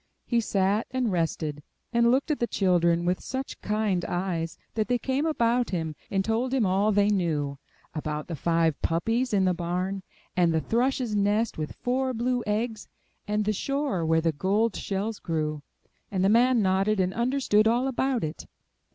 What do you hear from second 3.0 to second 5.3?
with such kind eyes that they came